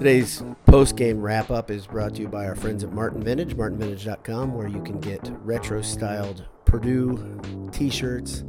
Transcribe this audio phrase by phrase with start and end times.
[0.00, 3.54] Today's post game wrap up is brought to you by our friends at Martin Vintage,
[3.54, 8.42] martinvintage.com, where you can get retro styled Purdue t shirts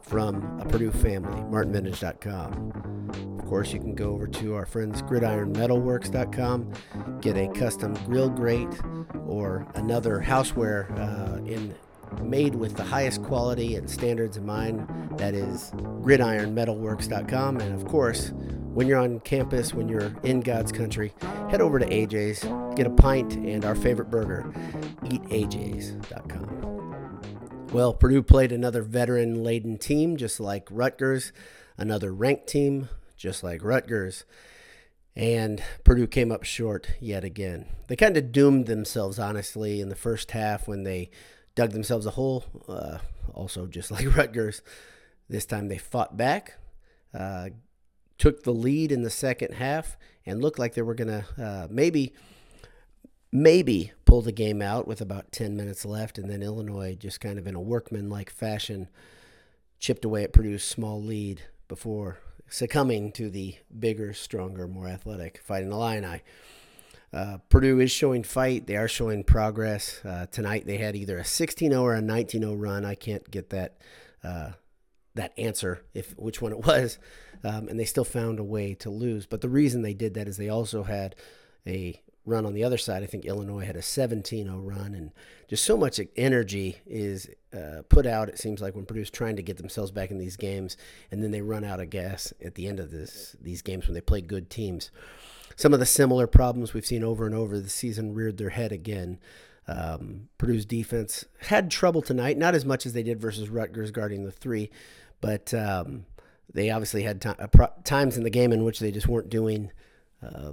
[0.00, 3.38] from a Purdue family, martinvintage.com.
[3.38, 6.72] Of course, you can go over to our friends gridironmetalworks.com,
[7.20, 8.80] get a custom grill grate
[9.26, 11.74] or another houseware uh, in
[12.22, 14.88] made with the highest quality and standards in mind.
[15.18, 17.58] That is gridironmetalworks.com.
[17.58, 18.32] And of course,
[18.74, 21.12] when you're on campus, when you're in God's country,
[21.50, 22.44] head over to AJ's,
[22.76, 24.52] get a pint and our favorite burger,
[25.04, 26.58] eataj's.com.
[27.72, 31.32] Well, Purdue played another veteran laden team, just like Rutgers,
[31.76, 34.24] another ranked team, just like Rutgers.
[35.14, 37.66] And Purdue came up short yet again.
[37.88, 41.10] They kind of doomed themselves, honestly, in the first half when they
[41.58, 42.98] dug themselves a hole, uh,
[43.34, 44.62] also just like Rutgers.
[45.28, 46.56] This time they fought back,
[47.12, 47.48] uh,
[48.16, 51.66] took the lead in the second half, and looked like they were going to uh,
[51.68, 52.14] maybe
[53.32, 57.38] maybe pull the game out with about 10 minutes left, and then Illinois, just kind
[57.40, 58.88] of in a workman-like fashion,
[59.80, 65.72] chipped away at Purdue's small lead before succumbing to the bigger, stronger, more athletic Fighting
[65.72, 66.22] Illini.
[67.12, 68.66] Uh, Purdue is showing fight.
[68.66, 70.04] They are showing progress.
[70.04, 72.84] Uh, tonight they had either a 16-0 or a 19-0 run.
[72.84, 73.78] I can't get that
[74.22, 74.52] uh,
[75.14, 76.98] that answer if which one it was,
[77.44, 79.26] um, and they still found a way to lose.
[79.26, 81.16] But the reason they did that is they also had
[81.66, 83.02] a run on the other side.
[83.02, 85.12] I think Illinois had a 17 0 run, and
[85.48, 89.42] just so much energy is uh, put out, it seems like, when Purdue's trying to
[89.42, 90.76] get themselves back in these games,
[91.10, 93.94] and then they run out of gas at the end of this, these games when
[93.94, 94.90] they play good teams.
[95.58, 98.70] Some of the similar problems we've seen over and over this season reared their head
[98.70, 99.18] again.
[99.66, 104.22] Um, Purdue's defense had trouble tonight, not as much as they did versus Rutgers guarding
[104.22, 104.70] the three,
[105.20, 106.06] but um,
[106.54, 109.72] they obviously had uh, times in the game in which they just weren't doing.
[110.22, 110.52] Uh,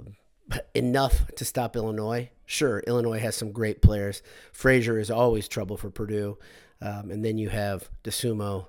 [0.74, 2.28] enough to stop Illinois.
[2.44, 4.24] Sure, Illinois has some great players.
[4.50, 6.36] Frazier is always trouble for Purdue,
[6.82, 8.66] um, and then you have Dosunmu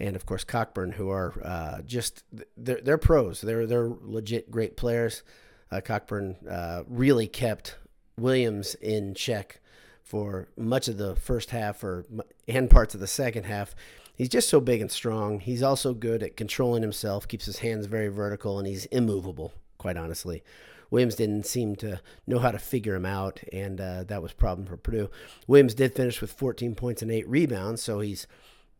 [0.00, 2.24] and of course Cockburn, who are uh, just
[2.56, 3.40] they're, they're pros.
[3.40, 5.22] They're they're legit great players.
[5.70, 7.76] Uh, Cockburn uh, really kept
[8.18, 9.60] Williams in check
[10.02, 12.04] for much of the first half or
[12.48, 13.74] and parts of the second half.
[14.14, 15.40] He's just so big and strong.
[15.40, 19.52] He's also good at controlling himself, keeps his hands very vertical, and he's immovable.
[19.78, 20.42] Quite honestly.
[20.90, 24.34] Williams didn't seem to know how to figure him out, and uh, that was a
[24.34, 25.08] problem for Purdue.
[25.46, 28.26] Williams did finish with 14 points and eight rebounds, so he's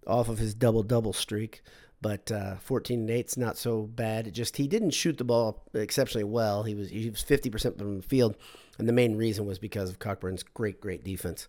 [0.06, 1.62] off of his double double streak.
[2.02, 4.26] But uh, 14 and eight's not so bad.
[4.26, 6.62] It just he didn't shoot the ball exceptionally well.
[6.62, 8.36] He was he was 50% from the field,
[8.78, 11.46] and the main reason was because of Cockburn's great great defense.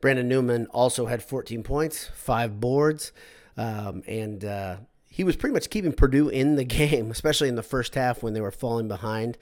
[0.00, 3.12] Brandon Newman also had 14 points, five boards,
[3.56, 4.76] um, and uh,
[5.08, 8.34] he was pretty much keeping Purdue in the game, especially in the first half when
[8.34, 9.38] they were falling behind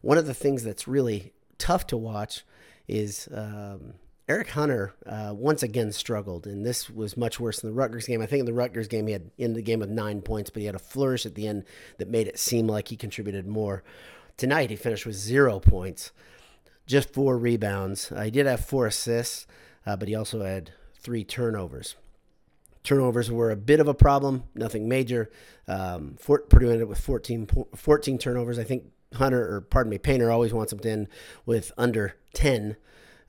[0.00, 2.44] one of the things that's really tough to watch
[2.88, 3.94] is um,
[4.30, 8.22] Eric Hunter uh, once again struggled, and this was much worse than the Rutgers game.
[8.22, 10.60] I think in the Rutgers game he had in the game with nine points, but
[10.60, 11.64] he had a flourish at the end
[11.98, 13.82] that made it seem like he contributed more.
[14.36, 16.12] Tonight he finished with zero points,
[16.86, 18.12] just four rebounds.
[18.12, 19.48] Uh, he did have four assists,
[19.84, 21.96] uh, but he also had three turnovers.
[22.84, 25.28] Turnovers were a bit of a problem, nothing major.
[25.66, 28.60] Um, Fort, Purdue ended up with 14, 14 turnovers.
[28.60, 31.08] I think Hunter, or pardon me, Painter always wants them to end
[31.46, 32.76] with under 10.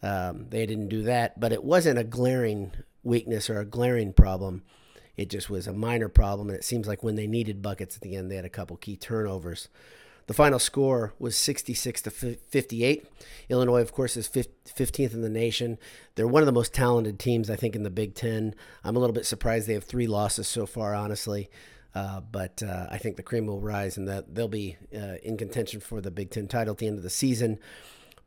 [0.03, 2.71] Um, they didn't do that, but it wasn't a glaring
[3.03, 4.63] weakness or a glaring problem.
[5.15, 8.01] It just was a minor problem, and it seems like when they needed buckets at
[8.01, 9.69] the end, they had a couple key turnovers.
[10.27, 13.05] The final score was 66 to 58.
[13.49, 15.77] Illinois, of course, is 15th in the nation.
[16.15, 18.55] They're one of the most talented teams, I think, in the Big Ten.
[18.83, 21.49] I'm a little bit surprised they have three losses so far, honestly.
[21.93, 25.37] Uh, but uh, I think the cream will rise and that they'll be uh, in
[25.37, 27.59] contention for the Big Ten title at the end of the season.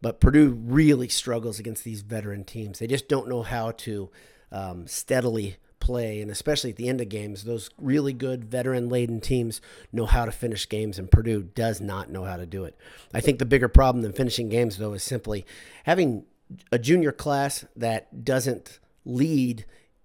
[0.04, 2.78] But Purdue really struggles against these veteran teams.
[2.78, 4.10] They just don't know how to
[4.52, 9.22] um, steadily play, and especially at the end of games, those really good veteran laden
[9.22, 9.62] teams
[9.92, 12.76] know how to finish games, and Purdue does not know how to do it.
[13.14, 15.46] I think the bigger problem than finishing games, though, is simply
[15.84, 16.26] having
[16.70, 19.64] a junior class that doesn't lead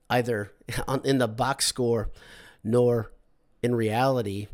[0.10, 0.54] either
[1.04, 2.10] in the box score
[2.64, 3.12] nor
[3.62, 4.48] in reality,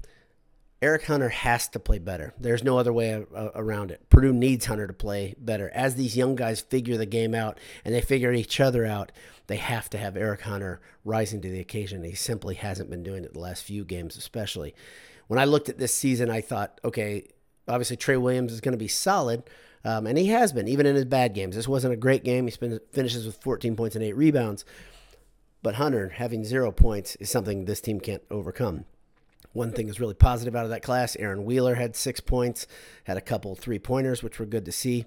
[0.86, 2.36] Eric Hunter has to play better.
[2.40, 4.08] There's no other way around it.
[4.12, 5.72] Purdue needs Hunter to play better.
[5.74, 9.12] As these young guys figure the game out and they figure each other out,
[9.48, 12.04] they have to have Eric Hunter rising to the occasion.
[12.04, 14.76] He simply hasn't been doing it the last few games, especially.
[15.26, 17.30] When I looked at this season, I thought, okay,
[17.68, 19.42] obviously Trey Williams is going to be solid,
[19.84, 21.56] um, and he has been, even in his bad games.
[21.56, 22.46] This wasn't a great game.
[22.46, 22.52] He
[22.92, 24.66] finishes with 14 points and eight rebounds.
[25.64, 28.86] But Hunter having zero points is something this team can't overcome.
[29.56, 31.16] One thing is really positive out of that class.
[31.16, 32.68] Aaron Wheeler had six points,
[33.06, 35.06] had a couple three pointers, which were good to see.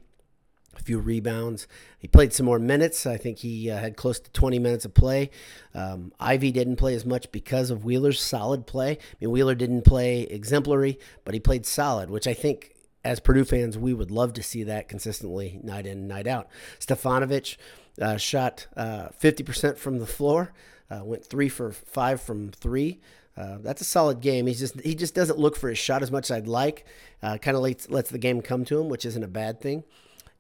[0.77, 1.67] A few rebounds.
[1.99, 3.05] He played some more minutes.
[3.05, 5.31] I think he uh, had close to 20 minutes of play.
[5.75, 8.93] Um, Ivey didn't play as much because of Wheeler's solid play.
[8.93, 12.75] I mean, Wheeler didn't play exemplary, but he played solid, which I think
[13.05, 16.49] as Purdue fans, we would love to see that consistently night in, night out.
[16.79, 17.57] Stefanovic
[18.01, 20.53] uh, shot uh, 50% from the floor,
[20.91, 23.01] uh, went three for five from three.
[23.39, 24.47] Uh, that's a solid game.
[24.47, 26.85] He's just he just doesn't look for his shot as much as I'd like.
[27.23, 29.85] Uh, kind of lets lets the game come to him, which isn't a bad thing.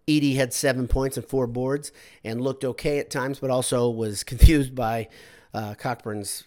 [0.08, 1.92] Edey had seven points and four boards
[2.24, 5.08] and looked okay at times, but also was confused by
[5.54, 6.44] uh, Cockburn's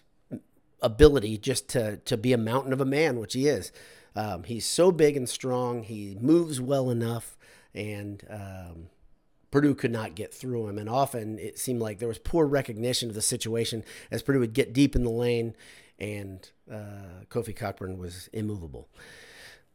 [0.82, 3.72] ability just to to be a mountain of a man, which he is.
[4.14, 5.84] Um, he's so big and strong.
[5.84, 7.38] He moves well enough,
[7.74, 8.90] and um,
[9.52, 10.78] Purdue could not get through him.
[10.78, 14.54] And often it seemed like there was poor recognition of the situation as Purdue would
[14.54, 15.56] get deep in the lane
[16.02, 18.90] and uh, Kofi Cockburn was immovable.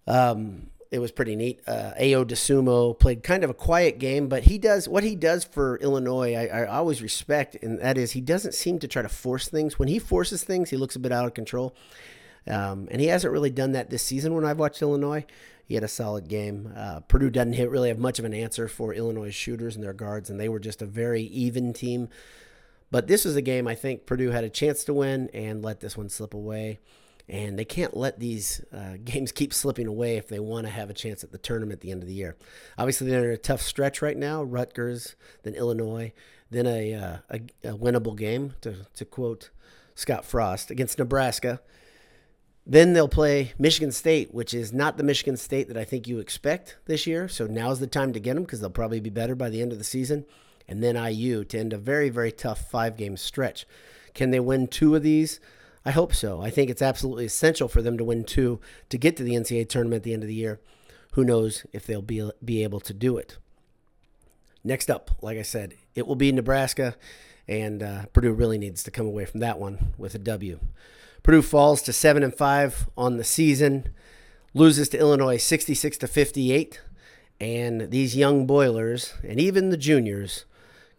[0.08, 1.60] Um, it was pretty neat.
[1.66, 5.44] Uh, Ayo Dosunmu played kind of a quiet game, but he does what he does
[5.44, 6.34] for Illinois.
[6.34, 9.78] I, I, always respect, and that is he doesn't seem to try to force things.
[9.78, 11.74] When he forces things, he looks a bit out of control,
[12.46, 14.34] um, and he hasn't really done that this season.
[14.34, 15.24] When I've watched Illinois,
[15.64, 16.72] he had a solid game.
[16.76, 19.92] Uh, Purdue doesn't hit, really have much of an answer for Illinois shooters and their
[19.92, 22.08] guards, and they were just a very even team.
[22.90, 25.80] But this is a game I think Purdue had a chance to win and let
[25.80, 26.78] this one slip away.
[27.28, 30.90] And they can't let these uh, games keep slipping away if they want to have
[30.90, 32.36] a chance at the tournament at the end of the year.
[32.78, 36.12] Obviously, they're in a tough stretch right now Rutgers, then Illinois,
[36.50, 39.50] then a, uh, a, a winnable game, to, to quote
[39.96, 41.60] Scott Frost, against Nebraska.
[42.68, 46.18] Then they'll play Michigan State, which is not the Michigan State that I think you
[46.18, 47.28] expect this year.
[47.28, 49.72] So now's the time to get them because they'll probably be better by the end
[49.72, 50.26] of the season
[50.68, 53.66] and then IU to end a very, very tough five game stretch.
[54.14, 55.40] Can they win two of these?
[55.84, 56.42] I hope so.
[56.42, 59.68] I think it's absolutely essential for them to win two to get to the NCAA
[59.68, 60.60] tournament at the end of the year.
[61.12, 63.38] Who knows if they'll be, be able to do it.
[64.64, 66.96] Next up, like I said, it will be Nebraska,
[67.46, 70.58] and uh, Purdue really needs to come away from that one with a W.
[71.22, 73.88] Purdue falls to seven and five on the season,
[74.54, 76.80] loses to Illinois 66 to 58,
[77.40, 80.46] and these young Boilers and even the juniors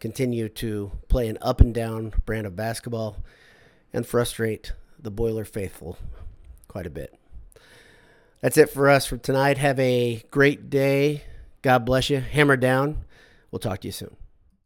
[0.00, 3.16] continue to play an up and down brand of basketball
[3.92, 5.98] and frustrate the Boiler faithful
[6.68, 7.14] quite a bit.
[8.40, 9.58] That's it for us for tonight.
[9.58, 11.24] Have a great day.
[11.62, 12.20] God bless you.
[12.20, 13.04] Hammer down.
[13.50, 14.16] We'll talk to you soon.